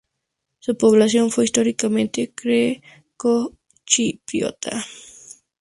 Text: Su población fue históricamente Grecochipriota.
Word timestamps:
Su 0.57 0.75
población 0.77 1.29
fue 1.29 1.43
históricamente 1.43 2.33
Grecochipriota. 2.35 4.83